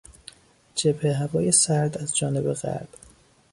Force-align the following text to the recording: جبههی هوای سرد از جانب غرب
جبههی 0.75 1.13
هوای 1.13 1.51
سرد 1.51 1.97
از 1.97 2.15
جانب 2.17 2.53
غرب 2.53 2.89